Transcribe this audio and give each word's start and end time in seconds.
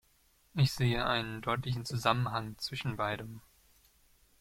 Ich 0.55 0.71
sehe 0.73 1.05
einen 1.05 1.41
deutlichen 1.43 1.85
Zusammenhang 1.85 2.57
zwischen 2.57 2.95
beidem. 2.97 3.39